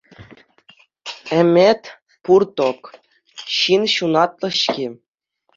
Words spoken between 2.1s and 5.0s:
пур-тӑк– ҫын ҫунатлӑ-ҫке.